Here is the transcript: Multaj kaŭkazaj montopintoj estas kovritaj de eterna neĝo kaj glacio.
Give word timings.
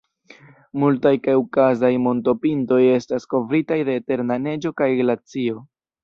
Multaj 0.83 1.09
kaŭkazaj 1.25 1.91
montopintoj 2.05 2.79
estas 2.93 3.27
kovritaj 3.33 3.77
de 3.89 3.99
eterna 4.01 4.39
neĝo 4.47 4.73
kaj 4.83 4.89
glacio. 5.03 5.61